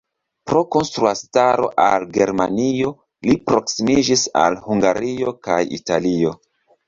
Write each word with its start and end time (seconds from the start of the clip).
Pro 0.51 0.59
kontraŭstaro 0.75 1.67
al 1.83 2.05
Germanio, 2.15 2.93
li 3.29 3.35
proksimiĝis 3.51 4.25
al 4.45 4.57
Hungario 4.69 5.35
kaj 5.49 5.59
Italio. 5.81 6.33